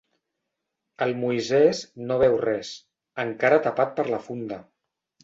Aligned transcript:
El 1.05 1.11
Moisès 1.23 1.81
no 2.11 2.17
veu 2.23 2.37
res, 2.45 2.71
encara 3.25 3.61
tapat 3.67 3.93
per 4.01 4.07
la 4.09 4.21
funda. 4.29 4.59